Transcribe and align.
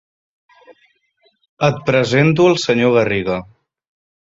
Et 1.69 1.77
presento 1.91 2.49
el 2.55 2.59
senyor 2.65 2.99
Garriga. 2.99 3.39